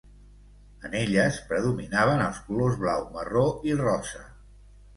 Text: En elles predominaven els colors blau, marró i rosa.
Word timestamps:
En 0.89 0.95
elles 1.01 1.37
predominaven 1.51 2.25
els 2.29 2.41
colors 2.49 2.81
blau, 2.87 3.07
marró 3.19 3.47
i 3.73 3.79
rosa. 3.87 4.27